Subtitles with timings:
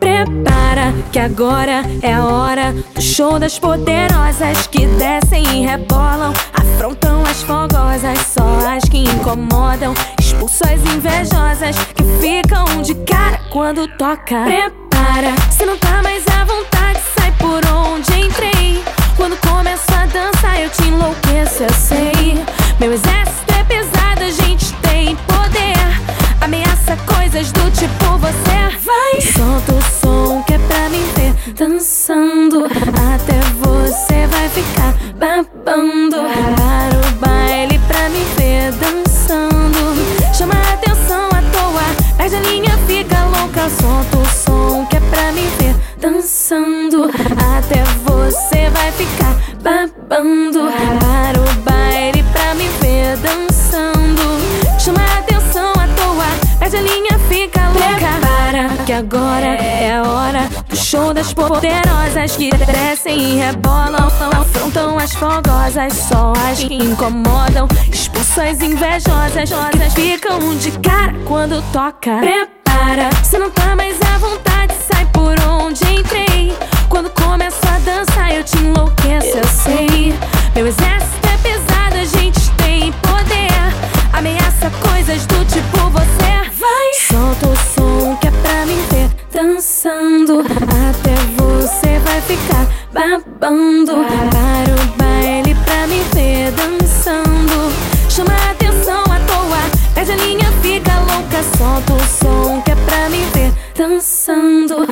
[0.00, 7.22] Prepara que agora é a hora do show das poderosas que descem e rebolam, afrontam
[7.22, 8.44] as fogosas, só
[8.74, 14.44] as que incomodam, expulsam as invejosas que ficam de cara quando toca.
[14.44, 18.82] Prepara, se não tá mais à vontade, sai por onde entrei.
[19.16, 22.07] Quando começo a dançar, eu te enlouqueço, eu sei.
[31.88, 32.66] Dançando.
[32.66, 36.16] Até você vai ficar babando.
[36.18, 39.96] Para o baile pra me ver dançando.
[40.34, 41.82] Chama a atenção à toa,
[42.18, 43.70] perde a linha, fica louca.
[43.70, 47.04] Solta o som que é pra me ver dançando.
[47.56, 50.68] Até você vai ficar babando.
[51.00, 54.78] Para o baile pra me ver dançando.
[54.78, 56.26] Chama a atenção à toa,
[56.58, 57.88] perde a linha, fica louca.
[57.96, 59.67] Prepara que agora
[60.98, 64.08] é a hora do show das poderosas que descem e rebolam.
[64.32, 67.68] Afrontam as fogosas, só as que incomodam.
[67.92, 72.18] Expulsam as invejosas que ficam de cara quando toca.
[72.18, 76.52] Prepara, se não tá mais à vontade, sai por onde entrei.
[76.88, 80.14] Quando começo a dançar, eu te enlouqueço, eu sei.
[80.54, 83.48] Meu exército é pesado, a gente tem poder.
[84.12, 86.92] Ameaça coisas do tipo você vai.
[87.08, 90.40] Solta o som que é pra me ver dançando babando.
[90.90, 93.92] Até você vai ficar babando.
[94.30, 97.72] Para o baile pra me ver dançando.
[98.08, 101.42] Chama a atenção à toa, pede a linha, fica louca.
[101.56, 104.86] Solta o som que é pra me ver dançando.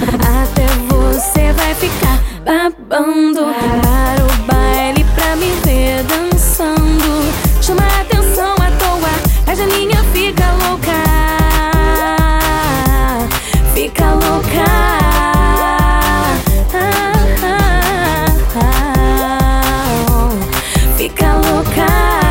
[21.56, 22.25] tocar.